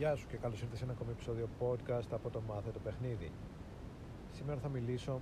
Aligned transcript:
Γεια 0.00 0.12
σου 0.16 0.26
και 0.30 0.36
καλώς 0.36 0.62
ήρθες 0.62 0.78
σε 0.78 0.84
ένα 0.84 0.92
ακόμη 0.96 1.10
επεισόδιο 1.16 1.46
podcast 1.62 2.10
από 2.18 2.28
το 2.30 2.40
Μάθε 2.48 2.70
το 2.70 2.82
Παιχνίδι. 2.86 3.30
Σήμερα 4.36 4.58
θα 4.60 4.68
μιλήσω 4.68 5.14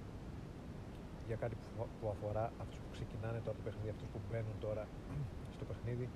για 1.26 1.36
κάτι 1.42 1.56
που 2.00 2.08
αφορά 2.14 2.44
αυτούς 2.62 2.78
που 2.82 2.90
ξεκινάνε 2.96 3.38
τώρα 3.44 3.56
το 3.60 3.64
παιχνίδι, 3.66 3.90
αυτούς 3.94 4.08
που 4.12 4.20
μπαίνουν 4.28 4.56
τώρα 4.66 4.84
στο 5.56 5.64
παιχνίδι 5.68 6.06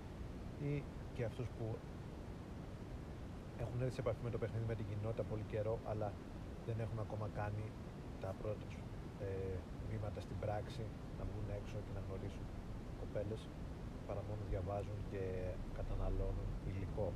ή 0.70 0.72
και 1.14 1.22
αυτούς 1.30 1.46
που 1.56 1.66
έχουν 3.62 3.76
έρθει 3.82 3.94
σε 3.94 4.00
επαφή 4.04 4.20
με 4.26 4.30
το 4.34 4.38
παιχνίδι 4.42 4.66
με 4.72 4.76
την 4.80 4.86
κοινότητα 4.90 5.22
πολύ 5.30 5.46
καιρό 5.52 5.74
αλλά 5.90 6.08
δεν 6.66 6.76
έχουν 6.84 6.98
ακόμα 7.06 7.26
κάνει 7.40 7.66
τα 8.22 8.30
πρώτα 8.40 8.56
τους 8.62 8.74
ε, 9.26 9.56
βήματα 9.90 10.20
στην 10.26 10.36
πράξη 10.44 10.82
να 11.18 11.22
βγουν 11.28 11.46
έξω 11.58 11.76
και 11.84 11.92
να 11.96 12.00
γνωρίσουν 12.06 12.46
κοπέλες 13.00 13.40
παρά 14.06 14.22
μόνο 14.28 14.42
διαβάζουν 14.50 14.98
και 15.10 15.22
καταναλώνουν 15.78 16.48
υλικό 16.70 17.08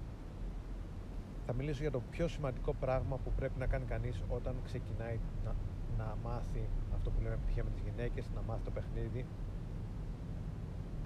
θα 1.53 1.59
μιλήσω 1.59 1.83
για 1.83 1.91
το 1.91 2.03
πιο 2.11 2.29
σημαντικό 2.29 2.75
πράγμα 2.81 3.17
που 3.17 3.33
πρέπει 3.37 3.59
να 3.59 3.67
κάνει 3.67 3.85
κανείς 3.85 4.23
όταν 4.29 4.55
ξεκινάει 4.65 5.19
να, 5.45 5.55
να 5.99 6.17
μάθει 6.25 6.69
αυτό 6.95 7.11
που 7.11 7.21
λέμε 7.23 7.35
επιτυχία 7.35 7.65
με 7.65 7.71
τις 7.71 7.83
γυναίκες, 7.89 8.25
να 8.35 8.43
μάθει 8.47 8.63
το 8.65 8.71
παιχνίδι 8.71 9.27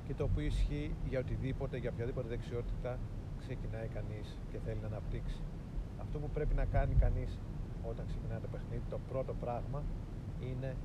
και 0.06 0.15
το 0.15 0.25
οποίο 0.25 0.45
ισχύει 0.45 0.95
για 1.09 1.19
οτιδήποτε, 1.19 1.77
για 1.77 1.91
οποιαδήποτε 1.93 2.29
δεξιότητα 2.29 2.98
ξεκινάει 3.39 3.89
κανείς 3.89 4.39
και 4.51 4.59
θέλει 4.65 4.79
να 4.80 4.87
αναπτύξει. 4.87 5.41
Αυτό 6.01 6.19
που 6.19 6.30
πρέπει 6.30 6.55
να 6.55 6.65
κάνει 6.65 6.95
κανείς 6.95 7.39
όταν 7.91 8.06
ξεκινάει 8.06 8.39
το 8.39 8.48
παιχνίδι, 8.48 8.83
το 8.91 8.98
πρώτο 9.09 9.34
πράγμα 9.34 9.83
είναι 10.41 10.77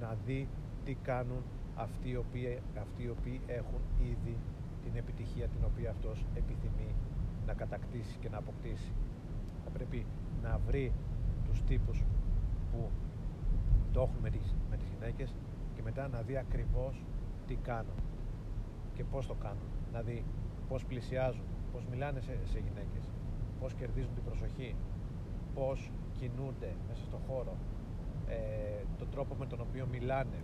να 0.00 0.16
δει 0.26 0.48
τι 0.84 0.94
κάνουν 0.94 1.42
αυτοί 1.74 2.08
οι 2.10 2.16
οποίοι, 2.16 2.58
αυτοί 2.80 3.02
οι 3.02 3.08
οποίοι 3.08 3.40
έχουν 3.46 3.80
ήδη 4.02 4.36
την 4.84 4.96
επιτυχία 4.96 5.46
την 5.48 5.64
οποία 5.64 5.90
αυτός 5.90 6.26
επιθυμεί 6.34 6.94
να 7.46 7.54
κατακτήσει 7.54 8.16
και 8.20 8.28
να 8.28 8.38
αποκτήσει. 8.38 8.92
Θα 9.64 9.70
πρέπει 9.70 10.06
να 10.42 10.60
βρει 10.66 10.92
τους 11.44 11.62
τύπους 11.62 12.04
που 12.70 12.90
το 13.92 14.00
έχουν 14.00 14.16
με 14.22 14.30
τις, 14.30 14.54
με 14.70 14.76
τις 14.76 14.88
γυναίκες 14.88 15.34
και 15.74 15.82
μετά 15.82 16.08
να 16.08 16.22
δει 16.22 16.36
ακριβώς 16.36 17.04
τι 17.46 17.54
κάνουν 17.54 17.98
και 18.94 19.04
πώς 19.04 19.26
το 19.26 19.34
κάνουν. 19.34 19.68
Να 19.92 20.00
δει 20.02 20.24
πώς 20.68 20.84
πλησιάζουν, 20.84 21.44
πώς 21.72 21.84
μιλάνε 21.90 22.20
σε, 22.20 22.38
σε 22.44 22.58
γυναίκες, 22.58 23.10
πώς 23.60 23.74
κερδίζουν 23.74 24.14
την 24.14 24.22
προσοχή, 24.22 24.74
πώς 25.54 25.90
κινούνται 26.18 26.74
μέσα 26.88 27.04
στον 27.04 27.20
χώρο, 27.28 27.56
ε, 28.28 28.84
τον 28.98 29.10
τρόπο 29.10 29.34
με 29.34 29.46
τον 29.46 29.60
οποίο 29.60 29.86
μιλάνε, 29.86 30.40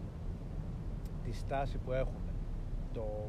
τη 1.25 1.33
στάση 1.33 1.79
που 1.79 1.93
έχουν, 1.93 2.23
το 2.93 3.29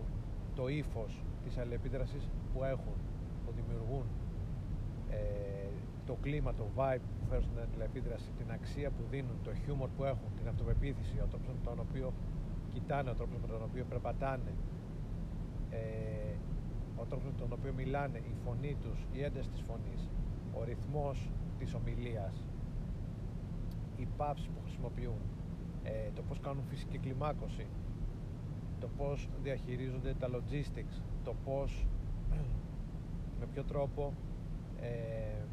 το 0.60 0.68
ύφος 0.68 1.24
της 1.44 1.58
αλληλεπίδρασης 1.58 2.30
που 2.54 2.64
έχουν, 2.64 2.98
που 3.46 3.52
δημιουργούν, 3.58 4.06
ε, 5.10 5.18
το 6.06 6.14
κλίμα, 6.22 6.54
το 6.54 6.66
vibe 6.76 7.06
που 7.20 7.26
φέρουν 7.30 7.44
στην 7.44 7.60
αλληλεπίδραση, 7.60 8.30
την 8.38 8.52
αξία 8.52 8.90
που 8.90 9.04
δίνουν, 9.10 9.38
το 9.44 9.52
χιούμορ 9.54 9.90
που 9.98 10.04
έχουν, 10.04 10.30
την 10.38 10.48
αυτοπεποίθηση, 10.48 11.16
ο 11.20 11.28
τρόπος 11.30 11.48
με 11.48 11.62
τον 11.64 11.80
οποίο 11.80 12.14
κοιτάνε, 12.74 13.10
ο 13.10 13.14
τρόπος 13.14 13.38
με 13.42 13.48
τον 13.48 13.62
οποίο 13.64 13.84
περπατάνε, 13.90 14.54
ε, 15.70 15.80
ο 17.02 17.04
τρόπος 17.10 17.26
με 17.26 17.38
τον 17.38 17.52
οποίο 17.58 17.74
μιλάνε, 17.74 18.18
η 18.18 18.34
φωνή 18.44 18.78
τους, 18.82 19.08
η 19.12 19.24
ένταση 19.24 19.50
της 19.50 19.62
φωνής, 19.62 20.10
ο 20.58 20.64
ρυθμός 20.64 21.32
της 21.60 21.74
ομιλίας, 21.74 22.44
οι 23.98 24.08
παύσεις 24.18 24.48
που 24.48 24.60
χρησιμοποιούν, 24.64 25.22
ε, 25.84 26.10
το 26.16 26.22
πώς 26.22 26.40
κάνουν 26.40 26.64
φυσική 26.70 26.98
κλιμάκωση, 26.98 27.66
το 28.80 28.88
πώς 28.98 29.30
διαχειρίζονται 29.44 30.14
τα 30.20 30.28
logistics, 30.28 31.02
το 31.24 31.34
πώς, 31.46 31.88
με 33.40 33.46
ποιο 33.54 33.64
τρόπο 33.64 34.14
ε, 34.82 35.44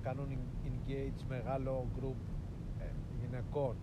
κάνουν 0.00 0.26
engage 0.64 1.22
μεγάλο 1.28 1.86
group 1.96 2.20
ε, 2.78 2.84
γυναικών, 3.20 3.76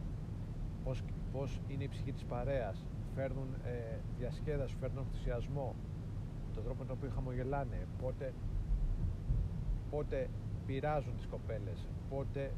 πώς, 0.84 1.04
πώς 1.32 1.62
είναι 1.68 1.84
η 1.84 1.88
ψυχή 1.88 2.12
της 2.12 2.24
παρέας, 2.24 2.86
φέρνουν 3.16 3.48
ε, 3.64 4.00
διασκέδαση, 4.18 4.76
φέρνουν 4.80 4.98
ενθουσιασμό, 4.98 5.76
τον 6.54 6.64
τρόπο 6.64 6.80
με 6.80 6.86
τον 6.86 6.96
οποίο 6.98 7.10
χαμογελάνε, 7.10 7.88
πότε, 8.02 8.34
πότε 9.90 10.30
πειράζουν 10.66 11.16
τις 11.16 11.28
κοπέλες, 11.28 11.88
πότε 12.10 12.52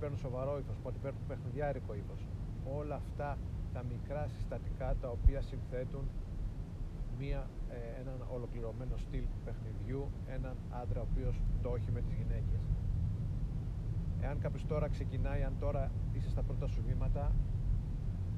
παίρνουν 0.00 0.18
σοβαρό 0.18 0.58
ύφος, 0.58 0.76
πότε 0.82 0.98
παίρνουν 1.02 1.20
παιχνιδιάρικο 1.28 1.94
ύφος. 1.94 2.26
Όλα 2.78 2.94
αυτά 2.94 3.38
τα 3.72 3.82
μικρά 3.82 4.26
συστατικά 4.28 4.94
τα 5.00 5.08
οποία 5.08 5.42
συνθέτουν 5.42 6.08
μία, 7.18 7.50
ε, 7.70 8.00
έναν 8.00 8.26
ολοκληρωμένο 8.32 8.96
στυλ 8.96 9.24
παιχνιδιού, 9.44 10.10
έναν 10.26 10.56
άντρα 10.70 11.00
ο 11.00 11.06
οποίος 11.10 11.40
το 11.62 11.74
έχει 11.74 11.90
με 11.90 12.00
τις 12.00 12.12
γυναίκες. 12.14 12.60
Εάν 14.20 14.38
κάποιος 14.38 14.66
τώρα 14.66 14.88
ξεκινάει, 14.88 15.42
αν 15.42 15.54
τώρα 15.60 15.90
είσαι 16.12 16.30
στα 16.30 16.42
πρώτα 16.42 16.66
σου 16.66 16.82
βήματα, 16.86 17.32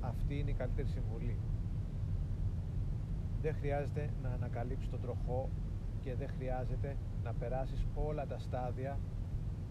αυτή 0.01 0.39
είναι 0.39 0.51
η 0.51 0.55
καλύτερη 0.55 0.89
συμβουλή. 0.89 1.37
Δεν 3.43 3.55
χρειάζεται 3.55 4.11
να 4.23 4.29
ανακαλύψεις 4.29 4.91
τον 4.91 5.01
τροχό 5.01 5.51
και 6.01 6.15
δεν 6.15 6.29
χρειάζεται 6.29 6.97
να 7.23 7.33
περάσεις 7.33 7.87
όλα 7.95 8.27
τα 8.27 8.39
στάδια 8.39 8.99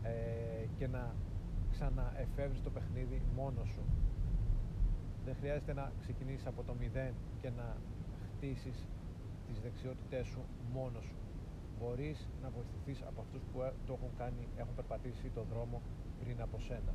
ε, 0.02 0.12
και 0.78 0.88
να 0.88 1.16
ξαναεφεύρεις 1.72 2.62
το 2.62 2.70
παιχνίδι 2.70 3.22
μόνος 3.36 3.70
σου. 3.70 3.84
Δεν 5.26 5.36
χρειάζεται 5.40 5.74
να 5.74 5.92
ξεκινήσεις 6.00 6.46
από 6.46 6.64
το 6.64 6.74
μηδέν 6.80 7.14
και 7.42 7.50
να 7.50 7.76
χτίσεις 8.24 8.88
τις 9.48 9.60
δεξιότητές 9.62 10.26
σου 10.28 10.42
μόνος 10.74 11.04
σου. 11.04 11.16
Μπορείς 11.80 12.30
να 12.42 12.50
βοηθηθείς 12.50 13.02
από 13.08 13.22
αυτούς 13.22 13.42
που 13.52 13.62
ε, 13.62 13.74
το 13.86 13.94
έχουν 13.94 14.12
κάνει, 14.18 14.48
έχουν 14.56 14.76
περπατήσει 14.76 15.30
το 15.30 15.44
δρόμο 15.44 15.82
πριν 16.20 16.42
από 16.42 16.60
σένα. 16.60 16.94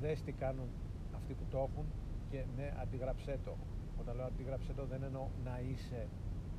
Δες 0.00 0.22
τι 0.22 0.32
κάνουν 0.32 0.68
αυτοί 1.14 1.32
που 1.34 1.44
το 1.50 1.58
έχουν 1.68 1.86
και 2.30 2.44
ναι, 2.56 2.72
αντιγράψέ 2.82 3.38
το. 3.44 3.56
Όταν 4.00 4.16
λέω 4.16 4.26
αντιγράψέ 4.26 4.72
το 4.72 4.84
δεν 4.86 5.02
εννοώ 5.02 5.28
να 5.44 5.60
είσαι, 5.70 6.08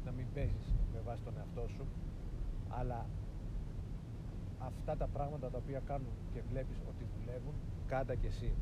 να 0.06 0.12
μην 0.12 0.26
παίζεις 0.34 0.76
με 0.94 1.00
βάση 1.06 1.24
τον 1.24 1.38
εαυτό 1.38 1.68
σου, 1.68 1.86
αλλά 2.70 3.06
αυτά 4.58 4.98
τα 4.98 5.08
πράγματα 5.08 5.50
τα 5.50 5.58
οποία 5.58 5.80
κάνουν 5.80 6.14
και 6.34 6.42
βλέπεις 6.50 6.78
ότι 6.90 7.06
δουλεύουν, 7.18 7.54
κάντα 7.88 8.16
και 8.16 8.28
εσύ 8.28 8.54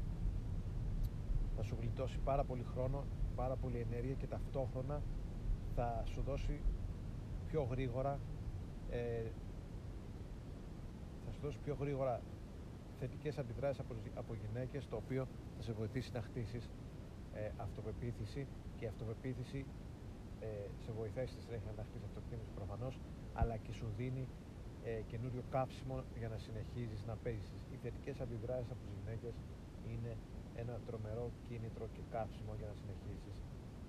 θα 1.55 1.63
σου 1.63 1.77
γλιτώσει 1.79 2.19
πάρα 2.23 2.43
πολύ 2.43 2.63
χρόνο, 2.63 3.03
πάρα 3.35 3.55
πολύ 3.55 3.77
ενέργεια 3.89 4.13
και 4.13 4.27
ταυτόχρονα 4.27 5.01
θα 5.75 6.03
σου 6.05 6.21
δώσει 6.21 6.59
πιο 7.47 7.67
γρήγορα 7.71 8.19
ε, 8.89 9.23
θα 11.25 11.31
σου 11.31 11.39
δώσει 11.41 11.59
πιο 11.63 11.77
γρήγορα 11.79 12.21
θετικές 12.99 13.37
αντιδράσεις 13.37 13.79
από, 13.79 13.93
από 14.13 14.33
γυναίκες 14.33 14.87
το 14.87 14.95
οποίο 14.95 15.27
θα 15.55 15.61
σε 15.61 15.71
βοηθήσει 15.73 16.11
να 16.13 16.21
χτίσεις 16.21 16.69
ε, 17.33 17.49
αυτοπεποίθηση 17.57 18.47
και 18.77 18.85
η 18.85 18.87
αυτοπεποίθηση 18.87 19.65
ε, 20.39 20.47
σε 20.83 20.91
βοηθάει 20.91 21.25
στη 21.25 21.39
συνέχεια 21.41 21.71
να 21.77 21.83
χτίσεις 21.83 22.05
αυτοκτήμηση 22.05 22.51
προφανώς 22.55 22.99
αλλά 23.33 23.57
και 23.57 23.71
σου 23.71 23.87
δίνει 23.97 24.27
ε, 24.83 25.01
καινούριο 25.07 25.43
κάψιμο 25.49 26.03
για 26.17 26.29
να 26.29 26.37
συνεχίζεις 26.37 27.05
να 27.05 27.15
παίζεις. 27.23 27.51
Οι 27.71 27.77
θετικές 27.83 28.19
αντιδράσεις 28.19 28.71
από 28.71 28.81
τις 28.85 28.93
γυναίκες 28.97 29.33
είναι 29.91 30.17
ένα 30.55 30.79
τρομερό 30.85 31.31
κίνητρο 31.47 31.85
και 31.93 32.01
κάψιμο 32.11 32.53
για 32.59 32.67
να 32.67 32.73
συνεχίσεις 32.73 33.37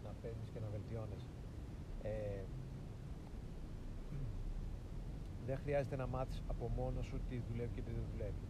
να 0.04 0.10
παίρνεις 0.20 0.48
και 0.50 0.60
να 0.60 0.68
βελτιώνεις. 0.74 1.26
Ε, 2.02 2.44
δεν 5.46 5.58
χρειάζεται 5.58 5.96
να 5.96 6.06
μάθεις 6.06 6.42
από 6.46 6.68
μόνος 6.68 7.06
σου 7.06 7.20
τι 7.28 7.36
δουλεύει 7.48 7.74
και 7.74 7.80
τι 7.80 7.90
δεν 7.90 8.04
δουλεύει. 8.12 8.46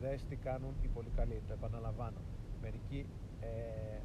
Δες 0.00 0.24
τι 0.24 0.36
κάνουν 0.36 0.74
οι 0.82 0.88
πολύ 0.88 1.10
καλοί, 1.16 1.42
το 1.46 1.52
επαναλαμβάνω. 1.52 2.20
Μερικοί 2.60 3.06
ε, 3.40 4.00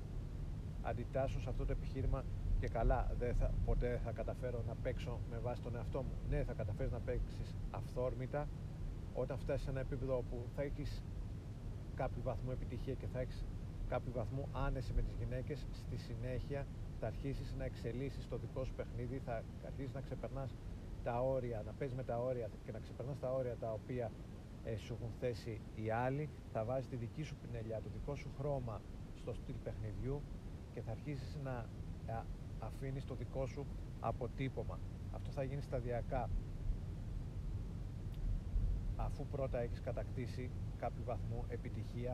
αντιτάσσουν 0.81 1.41
σε 1.41 1.49
αυτό 1.49 1.65
το 1.65 1.71
επιχείρημα 1.71 2.23
και 2.59 2.67
καλά, 2.67 3.11
δεν 3.19 3.35
θα, 3.35 3.51
ποτέ 3.65 3.99
θα 4.03 4.11
καταφέρω 4.11 4.63
να 4.67 4.75
παίξω 4.75 5.19
με 5.29 5.37
βάση 5.37 5.61
τον 5.61 5.75
εαυτό 5.75 6.01
μου. 6.01 6.11
Ναι, 6.29 6.43
θα 6.43 6.53
καταφέρεις 6.53 6.91
να 6.91 6.99
παίξεις 6.99 7.55
αυθόρμητα 7.71 8.47
όταν 9.13 9.37
φτάσεις 9.37 9.63
σε 9.63 9.69
ένα 9.69 9.79
επίπεδο 9.79 10.23
που 10.29 10.45
θα 10.55 10.61
έχεις 10.61 11.03
κάποιο 11.95 12.21
βαθμό 12.21 12.49
επιτυχία 12.53 12.93
και 12.93 13.07
θα 13.07 13.19
έχεις 13.19 13.45
κάποιο 13.87 14.11
βαθμό 14.11 14.47
άνεση 14.53 14.93
με 14.93 15.01
τις 15.01 15.15
γυναίκες. 15.15 15.65
Στη 15.71 15.97
συνέχεια 15.97 16.67
θα 16.99 17.07
αρχίσεις 17.07 17.55
να 17.57 17.63
εξελίσσεις 17.65 18.27
το 18.27 18.37
δικό 18.37 18.63
σου 18.63 18.73
παιχνίδι 18.73 19.21
θα 19.25 19.43
αρχίσεις 19.65 19.93
να 19.93 20.01
ξεπερνάς 20.01 20.55
τα 21.03 21.21
όρια, 21.21 21.61
να 21.65 21.71
παίζεις 21.71 21.95
με 21.95 22.03
τα 22.03 22.17
όρια 22.17 22.49
και 22.65 22.71
να 22.71 22.79
ξεπερνάς 22.79 23.19
τα 23.19 23.31
όρια 23.31 23.55
τα 23.55 23.71
οποία 23.71 24.11
ε, 24.63 24.77
σου 24.77 24.93
έχουν 24.93 25.11
θέσει 25.19 25.61
οι 25.75 25.89
άλλοι. 25.89 26.29
Θα 26.51 26.63
βάζεις 26.65 26.89
τη 26.89 26.95
δική 26.95 27.23
σου 27.23 27.35
πινελιά, 27.35 27.81
το 27.81 27.89
δικό 27.93 28.15
σου 28.15 28.29
χρώμα 28.37 28.81
στο 29.15 29.33
στυλ 29.33 29.55
παιχνιδιού 29.63 30.21
και 30.73 30.81
θα 30.81 30.91
αρχίσεις 30.91 31.39
να 31.43 31.65
αφήνεις 32.59 33.05
το 33.05 33.15
δικό 33.15 33.45
σου 33.45 33.65
αποτύπωμα. 33.99 34.79
Αυτό 35.11 35.31
θα 35.31 35.43
γίνει 35.43 35.61
σταδιακά. 35.61 36.29
Αφού 38.95 39.25
πρώτα 39.25 39.59
έχεις 39.59 39.81
κατακτήσει 39.81 40.51
κάποιο 40.83 41.03
βαθμό 41.11 41.39
επιτυχία 41.57 42.13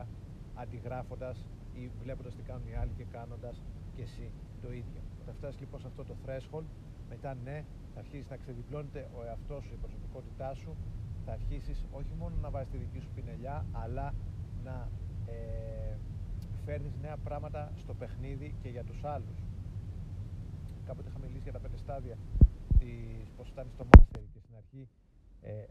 αντιγράφοντας 0.62 1.36
ή 1.80 1.82
βλέποντας 2.02 2.32
τι 2.36 2.42
κάνουν 2.42 2.66
οι 2.68 2.74
άλλοι 2.80 2.92
και 2.98 3.06
κάνοντας 3.16 3.56
και 3.94 4.02
εσύ 4.02 4.26
το 4.62 4.68
ίδιο. 4.80 5.00
Όταν 5.22 5.34
φτάσεις 5.34 5.60
λοιπόν 5.60 5.80
σε 5.80 5.86
αυτό 5.86 6.02
το 6.04 6.14
threshold 6.24 6.66
μετά 7.08 7.34
ναι, 7.44 7.64
θα 7.92 7.98
αρχίσεις 8.00 8.28
να 8.30 8.36
ξεδιπλώνεται 8.36 9.02
ο 9.18 9.24
εαυτός 9.28 9.64
σου, 9.64 9.72
η 9.78 9.80
προσωπικότητά 9.84 10.54
σου, 10.54 10.76
θα 11.24 11.32
αρχίσεις 11.32 11.78
όχι 11.90 12.14
μόνο 12.18 12.34
να 12.44 12.50
βάζεις 12.50 12.70
τη 12.70 12.76
δική 12.76 13.00
σου 13.04 13.10
πινελιά, 13.14 13.66
αλλά 13.72 14.14
να 14.64 14.88
ε, 15.26 15.96
φέρνεις 16.64 16.94
νέα 17.00 17.16
πράγματα 17.16 17.72
στο 17.76 17.94
παιχνίδι 17.94 18.54
και 18.62 18.68
για 18.68 18.84
τους 18.84 19.04
άλλους. 19.04 19.38
Κάποτε 20.86 21.08
είχα 21.08 21.18
μιλήσει 21.18 21.42
για 21.42 21.52
τα 21.52 21.58
πέντε 21.58 21.76
στάδια 21.76 22.16
της, 22.78 23.30
πώς 23.36 23.48
ήταν 23.48 23.66
στο 23.74 23.84
Mastery 23.90 24.28
και 24.32 24.38
στην 24.38 24.54
αρχή 24.56 24.88
ε, 25.40 25.64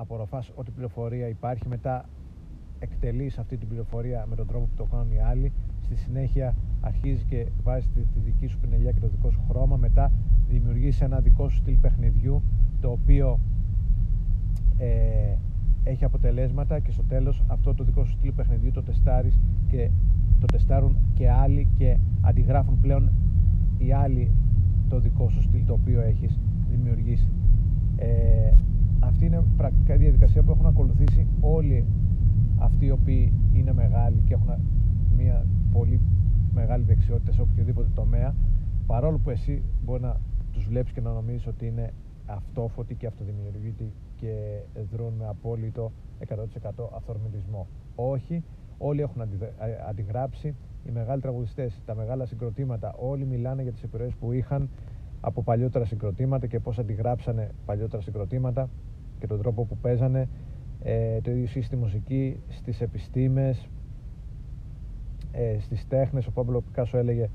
απορροφάς 0.00 0.52
ό,τι 0.54 0.70
πληροφορία 0.70 1.28
υπάρχει, 1.28 1.68
μετά 1.68 2.08
εκτελείς 2.78 3.38
αυτή 3.38 3.56
την 3.56 3.68
πληροφορία 3.68 4.26
με 4.28 4.36
τον 4.36 4.46
τρόπο 4.46 4.64
που 4.64 4.76
το 4.76 4.84
κάνουν 4.84 5.12
οι 5.12 5.20
άλλοι, 5.20 5.52
στη 5.80 5.94
συνέχεια 5.94 6.54
αρχίζει 6.80 7.24
και 7.24 7.46
βάζει 7.62 7.88
τη, 7.88 8.00
τη 8.00 8.18
δική 8.24 8.46
σου 8.46 8.58
πινελιά 8.58 8.92
και 8.92 9.00
το 9.00 9.08
δικό 9.08 9.30
σου 9.30 9.40
χρώμα, 9.48 9.76
μετά 9.76 10.12
δημιουργείς 10.48 11.00
ένα 11.00 11.20
δικό 11.20 11.48
σου 11.48 11.56
στυλ 11.56 11.76
παιχνιδιού, 11.76 12.42
το 12.80 12.90
οποίο 12.90 13.40
ε, 14.78 15.34
έχει 15.84 16.04
αποτελέσματα 16.04 16.78
και 16.78 16.90
στο 16.90 17.02
τέλος 17.02 17.42
αυτό 17.46 17.74
το 17.74 17.84
δικό 17.84 18.04
σου 18.04 18.12
στυλ 18.12 18.32
παιχνιδιού 18.32 18.70
το 18.70 18.82
τεστάρεις 18.82 19.38
και 19.68 19.90
το 20.40 20.46
τεστάρουν 20.46 20.96
και 21.14 21.30
άλλοι 21.30 21.68
και 21.76 21.98
αντιγράφουν 22.20 22.80
πλέον 22.80 23.10
οι 23.78 23.92
άλλοι 23.92 24.30
το 24.88 24.98
δικό 24.98 25.28
σου 25.28 25.42
στυλ 25.42 25.64
το 25.64 25.72
οποίο 25.72 26.00
έχεις 26.00 26.38
δημιουργήσει. 26.70 27.28
Ε, 27.96 28.52
αυτή 29.00 29.24
είναι 29.26 29.44
πρακτικά 29.56 29.94
η 29.94 29.98
διαδικασία 29.98 30.42
που 30.42 30.50
έχουν 30.50 30.66
ακολουθήσει 30.66 31.26
όλοι 31.40 31.86
αυτοί 32.58 32.86
οι 32.86 32.90
οποίοι 32.90 33.32
είναι 33.52 33.72
μεγάλοι 33.72 34.22
και 34.26 34.34
έχουν 34.34 34.50
μια 35.16 35.46
πολύ 35.72 36.00
μεγάλη 36.54 36.84
δεξιότητα 36.84 37.32
σε 37.32 37.40
οποιοδήποτε 37.40 37.88
τομέα 37.94 38.34
παρόλο 38.86 39.18
που 39.18 39.30
εσύ 39.30 39.62
μπορεί 39.84 40.02
να 40.02 40.16
τους 40.52 40.64
βλέπεις 40.66 40.92
και 40.92 41.00
να 41.00 41.12
νομίζεις 41.12 41.46
ότι 41.46 41.66
είναι 41.66 41.92
αυτόφωτοι 42.26 42.94
και 42.94 43.06
αυτοδημιουργητοί 43.06 43.92
και 44.16 44.62
δρούν 44.92 45.12
με 45.18 45.26
απόλυτο 45.26 45.92
100% 46.28 46.34
αυθορμητισμό. 46.96 47.66
Όχι, 47.94 48.44
όλοι 48.78 49.00
έχουν 49.00 49.22
αντιγράψει, 49.88 50.54
οι 50.84 50.90
μεγάλοι 50.90 51.20
τραγουδιστές, 51.20 51.82
τα 51.86 51.94
μεγάλα 51.94 52.26
συγκροτήματα, 52.26 52.94
όλοι 52.98 53.24
μιλάνε 53.26 53.62
για 53.62 53.72
τις 53.72 53.82
επιρροές 53.82 54.14
που 54.14 54.32
είχαν 54.32 54.68
από 55.20 55.42
παλιότερα 55.42 55.84
συγκροτήματα 55.84 56.46
και 56.46 56.60
πώς 56.60 56.78
αντιγράψανε 56.78 57.50
παλιότερα 57.66 58.02
συγκροτήματα 58.02 58.68
και 59.18 59.26
τον 59.26 59.38
τρόπο 59.38 59.64
που 59.64 59.76
παίζανε 59.76 60.28
ε, 60.82 61.20
το 61.20 61.30
ίδιο 61.30 61.62
στη 61.62 61.76
μουσική, 61.76 62.40
στις 62.48 62.80
επιστήμες, 62.80 63.68
ε, 65.32 65.58
στις 65.60 65.88
τέχνες, 65.88 66.26
ο 66.26 66.30
Παύλο 66.30 66.60
Πικάσο 66.60 66.98
έλεγε 66.98 67.28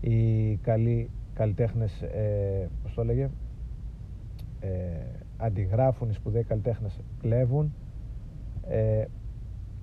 οι 0.00 0.56
καλοί 0.56 1.10
καλλιτέχνες, 1.34 2.02
ε, 2.02 2.68
πώς 2.82 2.94
το 2.94 3.00
έλεγε, 3.00 3.30
ε, 4.60 4.68
αντιγράφουν, 5.36 6.08
οι 6.08 6.12
σπουδαίοι 6.12 6.42
καλλιτέχνες 6.44 7.00
κλέβουν, 7.20 7.74
ε, 8.68 9.04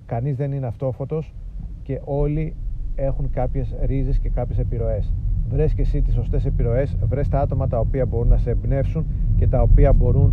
κανείς 0.06 0.36
δεν 0.36 0.52
είναι 0.52 0.66
αυτόφωτος 0.66 1.34
και 1.82 2.00
όλοι 2.04 2.56
έχουν 2.94 3.30
κάποιες 3.30 3.74
ρίζες 3.80 4.18
και 4.18 4.28
κάποιες 4.28 4.58
επιρροές. 4.58 5.12
Βρες 5.48 5.74
και 5.74 5.82
εσύ 5.82 6.02
τις 6.02 6.14
σωστές 6.14 6.44
επιρροές, 6.44 6.96
βρες 7.08 7.28
τα 7.28 7.40
άτομα 7.40 7.68
τα 7.68 7.78
οποία 7.78 8.06
μπορούν 8.06 8.28
να 8.28 8.36
σε 8.36 8.50
εμπνεύσουν 8.50 9.06
και 9.36 9.46
τα 9.46 9.62
οποία 9.62 9.92
μπορούν 9.92 10.32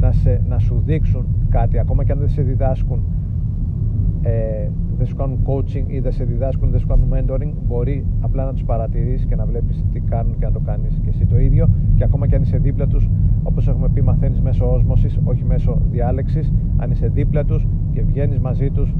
να, 0.00 0.12
σε, 0.12 0.42
να 0.48 0.58
σου 0.58 0.82
δείξουν 0.84 1.26
κάτι, 1.48 1.78
ακόμα 1.78 2.04
και 2.04 2.12
αν 2.12 2.18
δεν 2.18 2.28
σε 2.28 2.42
διδάσκουν 2.42 3.04
ε, 4.22 4.68
δεν 4.96 5.06
σου 5.06 5.16
κάνουν 5.16 5.38
coaching 5.46 5.84
ή 5.86 5.98
δεν 5.98 6.12
σε 6.12 6.24
διδάσκουν, 6.24 6.70
δεν 6.70 6.80
σου 6.80 6.86
κάνουν 6.86 7.12
mentoring, 7.12 7.52
μπορεί 7.66 8.06
απλά 8.20 8.44
να 8.44 8.52
τους 8.52 8.64
παρατηρήσεις 8.64 9.26
και 9.26 9.36
να 9.36 9.44
βλέπεις 9.46 9.84
τι 9.92 10.00
κάνουν 10.00 10.38
και 10.38 10.44
να 10.44 10.52
το 10.52 10.60
κάνεις 10.60 11.00
και 11.02 11.08
εσύ 11.08 11.26
το 11.26 11.38
ίδιο. 11.38 11.68
Και 11.96 12.04
ακόμα 12.04 12.26
και 12.26 12.34
αν 12.34 12.42
είσαι 12.42 12.58
δίπλα 12.58 12.86
τους, 12.86 13.10
όπως 13.42 13.68
έχουμε 13.68 13.88
πει, 13.88 14.02
μαθαίνεις 14.02 14.40
μέσω 14.40 14.72
όσμωσης, 14.72 15.18
όχι 15.24 15.44
μέσω 15.44 15.82
διάλεξης. 15.90 16.52
Αν 16.76 16.90
είσαι 16.90 17.08
δίπλα 17.08 17.44
τους 17.44 17.66
και 17.90 18.02
βγαίνεις 18.02 18.38
μαζί 18.38 18.70
τους, 18.70 18.94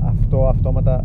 αυτό 0.00 0.46
αυτόματα 0.46 1.04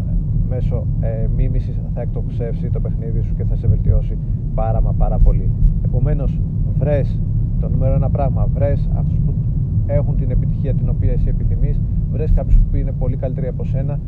μέσω 0.49 0.85
ε, 0.99 1.27
μίμησης 1.35 1.79
θα 1.93 2.01
εκτοξεύσει 2.01 2.69
το 2.69 2.79
παιχνίδι 2.79 3.21
σου 3.21 3.35
και 3.35 3.43
θα 3.43 3.55
σε 3.55 3.67
βελτιώσει 3.67 4.17
πάρα 4.55 4.81
μα 4.81 4.93
πάρα 4.93 5.17
πολύ. 5.17 5.51
Επομένως, 5.85 6.39
βρες 6.77 7.19
το 7.59 7.69
νούμερο 7.69 7.93
ένα 7.93 8.09
πράγμα, 8.09 8.47
βρες 8.53 8.89
αυτούς 8.95 9.19
που 9.19 9.33
έχουν 9.85 10.15
την 10.15 10.31
επιτυχία 10.31 10.73
την 10.73 10.89
οποία 10.89 11.11
εσύ 11.11 11.27
επιθυμείς. 11.27 11.81
Βρες 12.11 12.31
κάποιους 12.31 12.59
που 12.71 12.77
είναι 12.77 12.91
πολύ 12.91 13.17
καλύτεροι 13.17 13.47
από 13.47 13.63
σένα. 13.63 13.99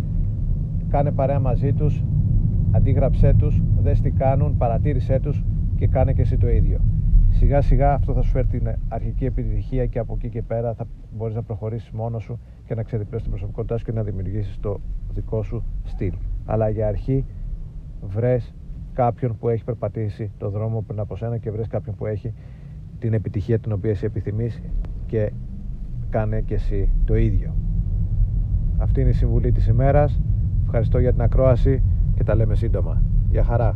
Κάνε 0.90 1.12
παρέα 1.12 1.40
μαζί 1.40 1.74
τους. 1.74 2.04
Αντίγραψέ 2.72 3.34
τους, 3.38 3.62
δες 3.82 4.02
τι 4.02 4.12
κάνουν. 4.12 4.58
Παρατήρησέ 4.58 5.20
τους. 5.20 5.44
Και 5.76 5.88
κάνε 5.88 6.14
και 6.14 6.22
εσύ 6.22 6.38
το 6.38 6.50
ίδιο 6.50 6.80
σιγά 7.32 7.62
σιγά 7.62 7.94
αυτό 7.94 8.14
θα 8.14 8.22
σου 8.22 8.30
φέρει 8.30 8.48
την 8.48 8.76
αρχική 8.90 9.26
επιτυχία 9.26 9.86
και 9.86 10.00
από 10.00 10.14
εκεί 10.18 10.30
και 10.30 10.42
πέρα 10.42 10.74
θα 10.74 10.88
μπορείς 11.18 11.36
να 11.36 11.44
προχωρήσεις 11.44 11.92
μόνος 11.92 12.24
σου 12.24 12.40
και 12.66 12.76
να 12.76 12.84
ξεδιπλώσεις 12.84 13.22
την 13.22 13.32
προσωπικότητά 13.32 13.78
σου 13.78 13.86
και 13.86 13.92
να 13.92 14.04
δημιουργήσεις 14.04 14.60
το 14.60 14.80
δικό 15.14 15.44
σου 15.44 15.64
στυλ 15.84 16.14
αλλά 16.46 16.70
για 16.70 16.88
αρχή 16.88 17.26
βρες 18.02 18.54
κάποιον 18.94 19.38
που 19.38 19.50
έχει 19.50 19.64
περπατήσει 19.64 20.32
το 20.38 20.50
δρόμο 20.50 20.82
πριν 20.82 21.00
από 21.00 21.16
σένα 21.16 21.38
και 21.38 21.52
βρες 21.52 21.68
κάποιον 21.68 21.96
που 21.96 22.06
έχει 22.06 22.34
την 23.00 23.14
επιτυχία 23.14 23.60
την 23.60 23.72
οποία 23.72 23.90
εσύ 23.90 24.06
επιθυμείς 24.06 24.62
και 25.06 25.32
κάνε 26.10 26.42
και 26.42 26.54
εσύ 26.54 26.90
το 27.06 27.16
ίδιο. 27.16 27.54
Αυτή 28.78 29.02
είναι 29.02 29.10
η 29.10 29.14
συμβουλή 29.14 29.52
της 29.52 29.68
ημέρας. 29.68 30.22
Ευχαριστώ 30.64 31.00
για 31.00 31.12
την 31.12 31.22
ακρόαση 31.22 31.84
και 32.16 32.24
τα 32.24 32.36
λέμε 32.36 32.56
σύντομα. 32.56 33.04
Γεια 33.30 33.44
χαρά. 33.44 33.76